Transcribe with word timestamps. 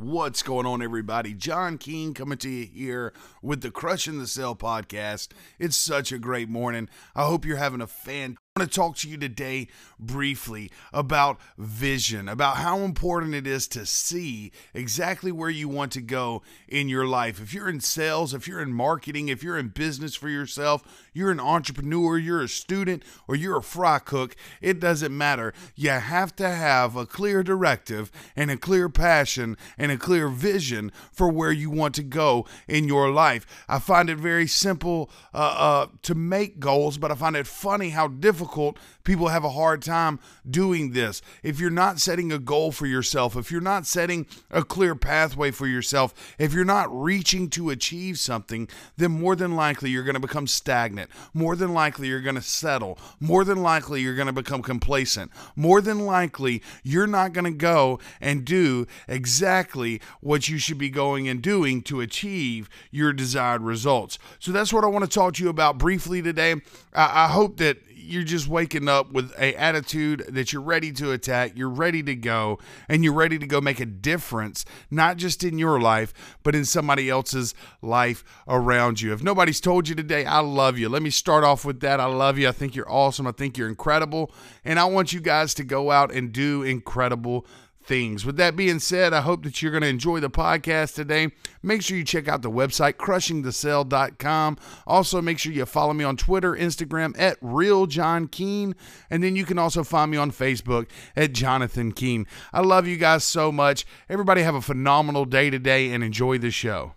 What's 0.00 0.44
going 0.44 0.64
on, 0.64 0.80
everybody? 0.80 1.34
John 1.34 1.76
Keene 1.76 2.14
coming 2.14 2.38
to 2.38 2.48
you 2.48 2.66
here 2.66 3.12
with 3.42 3.62
the 3.62 3.72
Crushing 3.72 4.20
the 4.20 4.28
Sale 4.28 4.54
podcast. 4.54 5.30
It's 5.58 5.76
such 5.76 6.12
a 6.12 6.20
great 6.20 6.48
morning. 6.48 6.88
I 7.16 7.24
hope 7.24 7.44
you're 7.44 7.56
having 7.56 7.80
a 7.80 7.88
fan. 7.88 8.36
Want 8.58 8.72
to 8.72 8.76
talk 8.76 8.96
to 8.96 9.08
you 9.08 9.16
today 9.16 9.68
briefly 10.00 10.72
about 10.92 11.38
vision, 11.56 12.28
about 12.28 12.56
how 12.56 12.78
important 12.78 13.32
it 13.32 13.46
is 13.46 13.68
to 13.68 13.86
see 13.86 14.50
exactly 14.74 15.30
where 15.30 15.48
you 15.48 15.68
want 15.68 15.92
to 15.92 16.00
go 16.00 16.42
in 16.66 16.88
your 16.88 17.06
life. 17.06 17.40
If 17.40 17.54
you're 17.54 17.68
in 17.68 17.78
sales, 17.78 18.34
if 18.34 18.48
you're 18.48 18.60
in 18.60 18.72
marketing, 18.72 19.28
if 19.28 19.44
you're 19.44 19.58
in 19.58 19.68
business 19.68 20.16
for 20.16 20.28
yourself, 20.28 21.06
you're 21.12 21.30
an 21.30 21.38
entrepreneur, 21.38 22.18
you're 22.18 22.42
a 22.42 22.48
student, 22.48 23.04
or 23.28 23.36
you're 23.36 23.58
a 23.58 23.62
fry 23.62 24.00
cook, 24.00 24.34
it 24.60 24.80
doesn't 24.80 25.16
matter. 25.16 25.54
You 25.76 25.90
have 25.90 26.34
to 26.36 26.48
have 26.48 26.96
a 26.96 27.06
clear 27.06 27.44
directive 27.44 28.10
and 28.34 28.50
a 28.50 28.56
clear 28.56 28.88
passion 28.88 29.56
and 29.76 29.92
a 29.92 29.96
clear 29.96 30.26
vision 30.26 30.90
for 31.12 31.30
where 31.30 31.52
you 31.52 31.70
want 31.70 31.94
to 31.94 32.02
go 32.02 32.44
in 32.66 32.88
your 32.88 33.08
life. 33.12 33.64
I 33.68 33.78
find 33.78 34.10
it 34.10 34.18
very 34.18 34.48
simple 34.48 35.10
uh, 35.32 35.36
uh, 35.36 35.86
to 36.02 36.16
make 36.16 36.58
goals, 36.58 36.98
but 36.98 37.12
I 37.12 37.14
find 37.14 37.36
it 37.36 37.46
funny 37.46 37.90
how 37.90 38.08
difficult 38.08 38.47
difficult. 38.48 38.78
People 39.04 39.28
have 39.28 39.44
a 39.44 39.50
hard 39.50 39.82
time 39.82 40.18
doing 40.48 40.92
this. 40.92 41.22
If 41.42 41.60
you're 41.60 41.70
not 41.70 41.98
setting 41.98 42.32
a 42.32 42.38
goal 42.38 42.72
for 42.72 42.86
yourself, 42.86 43.36
if 43.36 43.50
you're 43.50 43.60
not 43.60 43.86
setting 43.86 44.26
a 44.50 44.62
clear 44.62 44.94
pathway 44.94 45.50
for 45.50 45.66
yourself, 45.66 46.14
if 46.38 46.52
you're 46.52 46.64
not 46.64 46.88
reaching 46.90 47.48
to 47.50 47.70
achieve 47.70 48.18
something, 48.18 48.68
then 48.96 49.12
more 49.12 49.36
than 49.36 49.54
likely 49.54 49.90
you're 49.90 50.04
going 50.04 50.14
to 50.14 50.20
become 50.20 50.46
stagnant. 50.46 51.10
More 51.32 51.56
than 51.56 51.72
likely 51.72 52.08
you're 52.08 52.20
going 52.20 52.34
to 52.34 52.42
settle. 52.42 52.98
More 53.20 53.44
than 53.44 53.62
likely 53.62 54.00
you're 54.00 54.14
going 54.14 54.26
to 54.26 54.32
become 54.32 54.62
complacent. 54.62 55.30
More 55.56 55.80
than 55.80 56.00
likely 56.00 56.62
you're 56.82 57.06
not 57.06 57.32
going 57.32 57.44
to 57.44 57.50
go 57.50 57.98
and 58.20 58.44
do 58.44 58.86
exactly 59.06 60.00
what 60.20 60.48
you 60.48 60.58
should 60.58 60.78
be 60.78 60.90
going 60.90 61.28
and 61.28 61.42
doing 61.42 61.82
to 61.82 62.00
achieve 62.00 62.68
your 62.90 63.12
desired 63.12 63.62
results. 63.62 64.18
So 64.38 64.52
that's 64.52 64.72
what 64.72 64.84
I 64.84 64.88
want 64.88 65.04
to 65.04 65.10
talk 65.10 65.34
to 65.34 65.44
you 65.44 65.48
about 65.48 65.78
briefly 65.78 66.22
today. 66.22 66.56
I, 66.94 67.24
I 67.24 67.28
hope 67.28 67.56
that 67.58 67.78
you're 68.08 68.22
just 68.22 68.48
waking 68.48 68.88
up 68.88 69.12
with 69.12 69.32
a 69.38 69.54
attitude 69.54 70.24
that 70.28 70.52
you're 70.52 70.62
ready 70.62 70.92
to 70.92 71.12
attack, 71.12 71.52
you're 71.54 71.68
ready 71.68 72.02
to 72.02 72.14
go, 72.14 72.58
and 72.88 73.04
you're 73.04 73.12
ready 73.12 73.38
to 73.38 73.46
go 73.46 73.60
make 73.60 73.80
a 73.80 73.86
difference, 73.86 74.64
not 74.90 75.16
just 75.16 75.44
in 75.44 75.58
your 75.58 75.80
life, 75.80 76.12
but 76.42 76.54
in 76.54 76.64
somebody 76.64 77.08
else's 77.10 77.54
life 77.82 78.24
around 78.46 79.00
you. 79.00 79.12
If 79.12 79.22
nobody's 79.22 79.60
told 79.60 79.88
you 79.88 79.94
today, 79.94 80.24
I 80.24 80.40
love 80.40 80.78
you. 80.78 80.88
Let 80.88 81.02
me 81.02 81.10
start 81.10 81.44
off 81.44 81.64
with 81.64 81.80
that. 81.80 82.00
I 82.00 82.06
love 82.06 82.38
you. 82.38 82.48
I 82.48 82.52
think 82.52 82.74
you're 82.74 82.90
awesome. 82.90 83.26
I 83.26 83.32
think 83.32 83.58
you're 83.58 83.68
incredible. 83.68 84.32
And 84.64 84.78
I 84.78 84.84
want 84.86 85.12
you 85.12 85.20
guys 85.20 85.54
to 85.54 85.64
go 85.64 85.90
out 85.90 86.12
and 86.12 86.32
do 86.32 86.62
incredible 86.62 87.46
things. 87.88 88.24
With 88.24 88.36
that 88.36 88.54
being 88.54 88.78
said, 88.78 89.12
I 89.12 89.22
hope 89.22 89.42
that 89.42 89.60
you're 89.60 89.72
going 89.72 89.82
to 89.82 89.88
enjoy 89.88 90.20
the 90.20 90.30
podcast 90.30 90.94
today. 90.94 91.32
Make 91.62 91.82
sure 91.82 91.96
you 91.96 92.04
check 92.04 92.28
out 92.28 92.42
the 92.42 92.50
website, 92.50 92.94
crushingthesale.com. 92.94 94.58
Also, 94.86 95.20
make 95.20 95.38
sure 95.38 95.50
you 95.52 95.66
follow 95.66 95.94
me 95.94 96.04
on 96.04 96.16
Twitter, 96.16 96.52
Instagram 96.52 97.18
at 97.18 97.38
Real 97.40 97.86
John 97.86 98.28
Keene. 98.28 98.76
And 99.10 99.24
then 99.24 99.34
you 99.34 99.44
can 99.44 99.58
also 99.58 99.82
find 99.82 100.10
me 100.10 100.18
on 100.18 100.30
Facebook 100.30 100.88
at 101.16 101.32
Jonathan 101.32 101.90
Keene. 101.90 102.26
I 102.52 102.60
love 102.60 102.86
you 102.86 102.98
guys 102.98 103.24
so 103.24 103.50
much. 103.50 103.86
Everybody 104.08 104.42
have 104.42 104.54
a 104.54 104.62
phenomenal 104.62 105.24
day 105.24 105.50
today 105.50 105.90
and 105.92 106.04
enjoy 106.04 106.38
the 106.38 106.50
show. 106.50 106.92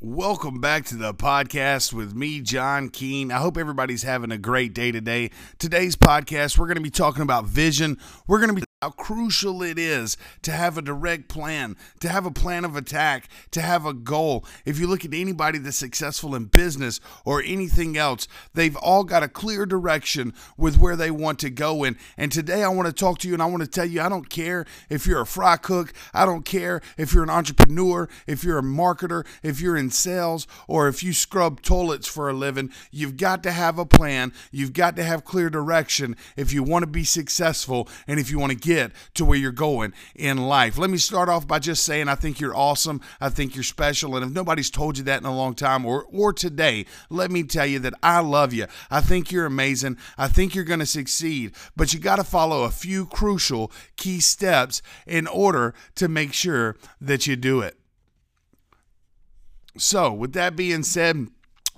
Welcome 0.00 0.60
back 0.60 0.84
to 0.86 0.96
the 0.96 1.12
podcast 1.12 1.92
with 1.92 2.14
me, 2.14 2.40
John 2.40 2.88
Keene. 2.88 3.32
I 3.32 3.38
hope 3.38 3.58
everybody's 3.58 4.04
having 4.04 4.30
a 4.30 4.38
great 4.38 4.72
day 4.72 4.92
today. 4.92 5.32
Today's 5.58 5.96
podcast, 5.96 6.56
we're 6.56 6.68
going 6.68 6.76
to 6.76 6.80
be 6.80 6.88
talking 6.88 7.22
about 7.22 7.46
vision. 7.46 7.98
We're 8.28 8.38
going 8.38 8.50
to 8.50 8.54
be 8.54 8.67
how 8.80 8.90
crucial 8.90 9.60
it 9.64 9.76
is 9.76 10.16
to 10.40 10.52
have 10.52 10.78
a 10.78 10.82
direct 10.82 11.26
plan, 11.28 11.76
to 11.98 12.08
have 12.08 12.24
a 12.24 12.30
plan 12.30 12.64
of 12.64 12.76
attack, 12.76 13.28
to 13.50 13.60
have 13.60 13.84
a 13.84 13.92
goal. 13.92 14.44
If 14.64 14.78
you 14.78 14.86
look 14.86 15.04
at 15.04 15.12
anybody 15.12 15.58
that's 15.58 15.76
successful 15.76 16.36
in 16.36 16.44
business 16.44 17.00
or 17.24 17.42
anything 17.42 17.96
else, 17.96 18.28
they've 18.54 18.76
all 18.76 19.02
got 19.02 19.24
a 19.24 19.28
clear 19.28 19.66
direction 19.66 20.32
with 20.56 20.78
where 20.78 20.94
they 20.94 21.10
want 21.10 21.40
to 21.40 21.50
go 21.50 21.82
in. 21.82 21.96
And 22.16 22.30
today 22.30 22.62
I 22.62 22.68
want 22.68 22.86
to 22.86 22.92
talk 22.92 23.18
to 23.18 23.28
you 23.28 23.34
and 23.34 23.42
I 23.42 23.46
want 23.46 23.64
to 23.64 23.68
tell 23.68 23.84
you 23.84 24.00
I 24.00 24.08
don't 24.08 24.30
care 24.30 24.64
if 24.88 25.08
you're 25.08 25.22
a 25.22 25.26
fry 25.26 25.56
cook, 25.56 25.92
I 26.14 26.24
don't 26.24 26.44
care 26.44 26.80
if 26.96 27.12
you're 27.12 27.24
an 27.24 27.30
entrepreneur, 27.30 28.08
if 28.28 28.44
you're 28.44 28.58
a 28.58 28.62
marketer, 28.62 29.26
if 29.42 29.60
you're 29.60 29.76
in 29.76 29.90
sales, 29.90 30.46
or 30.68 30.86
if 30.86 31.02
you 31.02 31.12
scrub 31.12 31.62
toilets 31.62 32.06
for 32.06 32.30
a 32.30 32.32
living. 32.32 32.70
You've 32.92 33.16
got 33.16 33.42
to 33.42 33.50
have 33.50 33.76
a 33.76 33.86
plan, 33.86 34.32
you've 34.52 34.72
got 34.72 34.94
to 34.94 35.02
have 35.02 35.24
clear 35.24 35.50
direction 35.50 36.14
if 36.36 36.52
you 36.52 36.62
want 36.62 36.84
to 36.84 36.86
be 36.86 37.02
successful 37.02 37.88
and 38.06 38.20
if 38.20 38.30
you 38.30 38.38
want 38.38 38.52
to 38.52 38.67
get 38.68 38.92
to 39.14 39.24
where 39.24 39.38
you're 39.38 39.50
going 39.50 39.94
in 40.14 40.36
life. 40.36 40.76
Let 40.76 40.90
me 40.90 40.98
start 40.98 41.30
off 41.30 41.48
by 41.48 41.58
just 41.58 41.84
saying 41.84 42.08
I 42.08 42.14
think 42.14 42.38
you're 42.38 42.54
awesome. 42.54 43.00
I 43.18 43.30
think 43.30 43.54
you're 43.54 43.64
special. 43.64 44.14
And 44.14 44.24
if 44.24 44.30
nobody's 44.30 44.68
told 44.68 44.98
you 44.98 45.04
that 45.04 45.20
in 45.20 45.26
a 45.26 45.34
long 45.34 45.54
time 45.54 45.86
or, 45.86 46.04
or 46.12 46.34
today, 46.34 46.84
let 47.08 47.30
me 47.30 47.44
tell 47.44 47.64
you 47.64 47.78
that 47.78 47.94
I 48.02 48.20
love 48.20 48.52
you. 48.52 48.66
I 48.90 49.00
think 49.00 49.32
you're 49.32 49.46
amazing. 49.46 49.96
I 50.18 50.28
think 50.28 50.54
you're 50.54 50.64
going 50.64 50.80
to 50.80 50.86
succeed. 50.86 51.52
But 51.76 51.94
you 51.94 51.98
got 51.98 52.16
to 52.16 52.24
follow 52.24 52.64
a 52.64 52.70
few 52.70 53.06
crucial 53.06 53.72
key 53.96 54.20
steps 54.20 54.82
in 55.06 55.26
order 55.26 55.72
to 55.94 56.08
make 56.08 56.34
sure 56.34 56.76
that 57.00 57.26
you 57.26 57.36
do 57.36 57.60
it. 57.60 57.78
So, 59.78 60.12
with 60.12 60.32
that 60.32 60.56
being 60.56 60.82
said, 60.82 61.28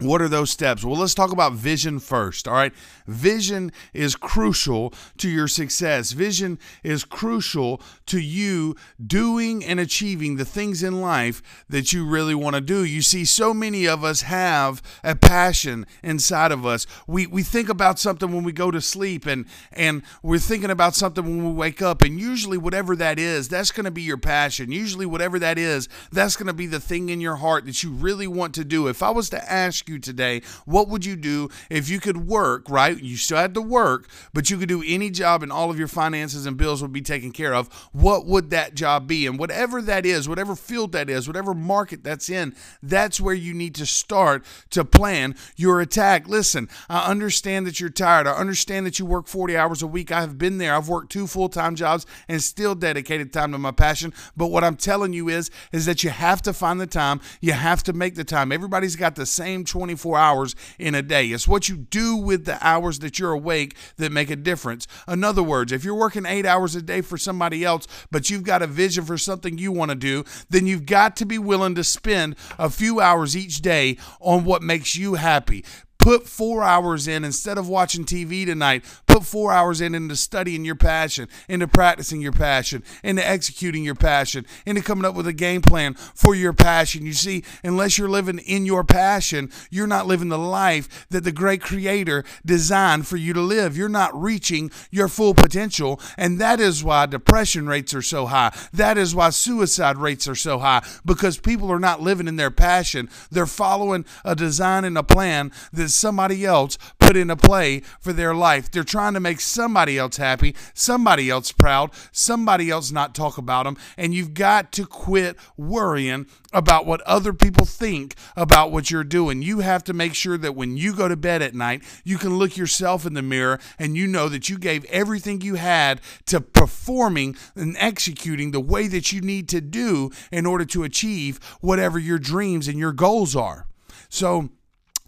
what 0.00 0.22
are 0.22 0.28
those 0.28 0.50
steps? 0.50 0.84
Well, 0.84 0.98
let's 0.98 1.14
talk 1.14 1.32
about 1.32 1.52
vision 1.52 1.98
first. 1.98 2.48
All 2.48 2.54
right. 2.54 2.72
Vision 3.06 3.72
is 3.92 4.16
crucial 4.16 4.94
to 5.18 5.28
your 5.28 5.48
success. 5.48 6.12
Vision 6.12 6.58
is 6.82 7.04
crucial 7.04 7.80
to 8.06 8.20
you 8.20 8.76
doing 9.04 9.64
and 9.64 9.78
achieving 9.78 10.36
the 10.36 10.44
things 10.44 10.82
in 10.82 11.00
life 11.00 11.42
that 11.68 11.92
you 11.92 12.06
really 12.06 12.34
want 12.34 12.54
to 12.54 12.60
do. 12.60 12.84
You 12.84 13.02
see, 13.02 13.24
so 13.24 13.52
many 13.52 13.86
of 13.86 14.04
us 14.04 14.22
have 14.22 14.80
a 15.04 15.14
passion 15.14 15.86
inside 16.02 16.52
of 16.52 16.64
us. 16.64 16.86
We, 17.06 17.26
we 17.26 17.42
think 17.42 17.68
about 17.68 17.98
something 17.98 18.32
when 18.32 18.44
we 18.44 18.52
go 18.52 18.70
to 18.70 18.80
sleep, 18.80 19.26
and, 19.26 19.44
and 19.72 20.02
we're 20.22 20.38
thinking 20.38 20.70
about 20.70 20.94
something 20.94 21.24
when 21.24 21.44
we 21.44 21.52
wake 21.52 21.82
up. 21.82 22.02
And 22.02 22.18
usually, 22.18 22.58
whatever 22.58 22.96
that 22.96 23.18
is, 23.18 23.48
that's 23.48 23.70
going 23.70 23.84
to 23.84 23.90
be 23.90 24.02
your 24.02 24.18
passion. 24.18 24.72
Usually, 24.72 25.06
whatever 25.06 25.38
that 25.38 25.58
is, 25.58 25.88
that's 26.12 26.36
going 26.36 26.46
to 26.46 26.52
be 26.52 26.66
the 26.66 26.80
thing 26.80 27.08
in 27.08 27.20
your 27.20 27.36
heart 27.36 27.66
that 27.66 27.82
you 27.82 27.90
really 27.90 28.26
want 28.26 28.54
to 28.54 28.64
do. 28.64 28.86
If 28.86 29.02
I 29.02 29.10
was 29.10 29.28
to 29.30 29.52
ask 29.52 29.88
you 29.88 29.89
today, 29.98 30.42
what 30.64 30.88
would 30.88 31.04
you 31.04 31.16
do 31.16 31.48
if 31.68 31.88
you 31.88 32.00
could 32.00 32.28
work, 32.28 32.68
right? 32.68 33.00
You 33.00 33.16
still 33.16 33.38
had 33.38 33.54
to 33.54 33.62
work, 33.62 34.08
but 34.32 34.50
you 34.50 34.58
could 34.58 34.68
do 34.68 34.82
any 34.86 35.10
job 35.10 35.42
and 35.42 35.52
all 35.52 35.70
of 35.70 35.78
your 35.78 35.88
finances 35.88 36.46
and 36.46 36.56
bills 36.56 36.82
would 36.82 36.92
be 36.92 37.02
taken 37.02 37.32
care 37.32 37.54
of. 37.54 37.68
What 37.92 38.26
would 38.26 38.50
that 38.50 38.74
job 38.74 39.06
be? 39.06 39.26
And 39.26 39.38
whatever 39.38 39.82
that 39.82 40.06
is, 40.06 40.28
whatever 40.28 40.54
field 40.54 40.92
that 40.92 41.10
is, 41.10 41.26
whatever 41.26 41.54
market 41.54 42.04
that's 42.04 42.28
in, 42.28 42.54
that's 42.82 43.20
where 43.20 43.34
you 43.34 43.54
need 43.54 43.74
to 43.76 43.86
start 43.86 44.44
to 44.70 44.84
plan 44.84 45.34
your 45.56 45.80
attack. 45.80 46.28
Listen, 46.28 46.68
I 46.88 47.10
understand 47.10 47.66
that 47.66 47.80
you're 47.80 47.90
tired. 47.90 48.26
I 48.26 48.32
understand 48.32 48.86
that 48.86 48.98
you 48.98 49.06
work 49.06 49.26
40 49.26 49.56
hours 49.56 49.82
a 49.82 49.86
week. 49.86 50.12
I 50.12 50.20
have 50.20 50.38
been 50.38 50.58
there. 50.58 50.74
I've 50.74 50.88
worked 50.88 51.12
two 51.12 51.26
full-time 51.26 51.74
jobs 51.74 52.06
and 52.28 52.42
still 52.42 52.74
dedicated 52.74 53.32
time 53.32 53.52
to 53.52 53.58
my 53.58 53.70
passion. 53.70 54.12
But 54.36 54.48
what 54.48 54.64
I'm 54.64 54.76
telling 54.76 55.12
you 55.12 55.28
is 55.28 55.50
is 55.72 55.86
that 55.86 56.04
you 56.04 56.10
have 56.10 56.42
to 56.42 56.52
find 56.52 56.80
the 56.80 56.86
time. 56.86 57.20
You 57.40 57.52
have 57.52 57.82
to 57.84 57.92
make 57.92 58.14
the 58.14 58.24
time. 58.24 58.52
Everybody's 58.52 58.96
got 58.96 59.14
the 59.14 59.26
same 59.26 59.64
24 59.80 60.18
hours 60.18 60.54
in 60.78 60.94
a 60.94 61.00
day. 61.00 61.28
It's 61.28 61.48
what 61.48 61.70
you 61.70 61.78
do 61.78 62.14
with 62.14 62.44
the 62.44 62.58
hours 62.60 62.98
that 62.98 63.18
you're 63.18 63.32
awake 63.32 63.74
that 63.96 64.12
make 64.12 64.28
a 64.28 64.36
difference. 64.36 64.86
In 65.08 65.24
other 65.24 65.42
words, 65.42 65.72
if 65.72 65.84
you're 65.84 65.94
working 65.94 66.26
eight 66.26 66.44
hours 66.44 66.76
a 66.76 66.82
day 66.82 67.00
for 67.00 67.16
somebody 67.16 67.64
else, 67.64 67.86
but 68.10 68.28
you've 68.28 68.42
got 68.42 68.60
a 68.60 68.66
vision 68.66 69.06
for 69.06 69.16
something 69.16 69.56
you 69.56 69.72
want 69.72 69.90
to 69.90 69.94
do, 69.94 70.22
then 70.50 70.66
you've 70.66 70.84
got 70.84 71.16
to 71.16 71.24
be 71.24 71.38
willing 71.38 71.74
to 71.76 71.82
spend 71.82 72.36
a 72.58 72.68
few 72.68 73.00
hours 73.00 73.34
each 73.34 73.62
day 73.62 73.96
on 74.20 74.44
what 74.44 74.62
makes 74.62 74.96
you 74.96 75.14
happy. 75.14 75.64
Put 76.00 76.26
four 76.26 76.62
hours 76.62 77.06
in 77.06 77.24
instead 77.24 77.58
of 77.58 77.68
watching 77.68 78.06
TV 78.06 78.46
tonight. 78.46 78.84
Put 79.06 79.22
four 79.22 79.52
hours 79.52 79.82
in 79.82 79.94
into 79.94 80.16
studying 80.16 80.64
your 80.64 80.74
passion, 80.74 81.28
into 81.46 81.68
practicing 81.68 82.22
your 82.22 82.32
passion, 82.32 82.82
into 83.04 83.26
executing 83.26 83.84
your 83.84 83.94
passion, 83.94 84.46
into 84.64 84.80
coming 84.80 85.04
up 85.04 85.14
with 85.14 85.26
a 85.26 85.34
game 85.34 85.60
plan 85.60 85.92
for 85.92 86.34
your 86.34 86.54
passion. 86.54 87.04
You 87.04 87.12
see, 87.12 87.44
unless 87.62 87.98
you're 87.98 88.08
living 88.08 88.38
in 88.38 88.64
your 88.64 88.82
passion, 88.82 89.50
you're 89.70 89.86
not 89.86 90.06
living 90.06 90.30
the 90.30 90.38
life 90.38 91.06
that 91.10 91.24
the 91.24 91.32
great 91.32 91.60
creator 91.60 92.24
designed 92.46 93.06
for 93.06 93.18
you 93.18 93.34
to 93.34 93.42
live. 93.42 93.76
You're 93.76 93.90
not 93.90 94.18
reaching 94.18 94.70
your 94.90 95.08
full 95.08 95.34
potential. 95.34 96.00
And 96.16 96.38
that 96.40 96.60
is 96.60 96.82
why 96.82 97.04
depression 97.04 97.66
rates 97.66 97.92
are 97.92 98.00
so 98.00 98.24
high. 98.24 98.56
That 98.72 98.96
is 98.96 99.14
why 99.14 99.30
suicide 99.30 99.98
rates 99.98 100.26
are 100.26 100.34
so 100.34 100.60
high 100.60 100.82
because 101.04 101.36
people 101.36 101.70
are 101.70 101.78
not 101.78 102.00
living 102.00 102.26
in 102.26 102.36
their 102.36 102.50
passion. 102.50 103.10
They're 103.30 103.44
following 103.44 104.06
a 104.24 104.34
design 104.34 104.84
and 104.84 104.96
a 104.96 105.02
plan 105.02 105.52
that 105.74 105.89
somebody 105.90 106.44
else 106.44 106.78
put 106.98 107.16
into 107.16 107.36
play 107.36 107.80
for 108.00 108.12
their 108.12 108.34
life. 108.34 108.70
They're 108.70 108.84
trying 108.84 109.14
to 109.14 109.20
make 109.20 109.40
somebody 109.40 109.98
else 109.98 110.16
happy, 110.16 110.54
somebody 110.74 111.30
else 111.30 111.52
proud, 111.52 111.90
somebody 112.12 112.70
else 112.70 112.90
not 112.90 113.14
talk 113.14 113.38
about 113.38 113.64
them. 113.64 113.76
And 113.96 114.14
you've 114.14 114.34
got 114.34 114.72
to 114.72 114.86
quit 114.86 115.36
worrying 115.56 116.26
about 116.52 116.86
what 116.86 117.00
other 117.02 117.32
people 117.32 117.64
think 117.64 118.14
about 118.36 118.72
what 118.72 118.90
you're 118.90 119.04
doing. 119.04 119.42
You 119.42 119.60
have 119.60 119.84
to 119.84 119.92
make 119.92 120.14
sure 120.14 120.38
that 120.38 120.54
when 120.54 120.76
you 120.76 120.94
go 120.94 121.08
to 121.08 121.16
bed 121.16 121.42
at 121.42 121.54
night, 121.54 121.82
you 122.04 122.18
can 122.18 122.38
look 122.38 122.56
yourself 122.56 123.06
in 123.06 123.14
the 123.14 123.22
mirror 123.22 123.60
and 123.78 123.96
you 123.96 124.06
know 124.06 124.28
that 124.28 124.48
you 124.48 124.58
gave 124.58 124.84
everything 124.86 125.40
you 125.40 125.54
had 125.54 126.00
to 126.26 126.40
performing 126.40 127.36
and 127.54 127.76
executing 127.78 128.50
the 128.50 128.60
way 128.60 128.86
that 128.88 129.12
you 129.12 129.20
need 129.20 129.48
to 129.48 129.60
do 129.60 130.10
in 130.30 130.46
order 130.46 130.64
to 130.64 130.84
achieve 130.84 131.38
whatever 131.60 131.98
your 131.98 132.18
dreams 132.18 132.68
and 132.68 132.78
your 132.78 132.92
goals 132.92 133.34
are. 133.36 133.66
So, 134.08 134.50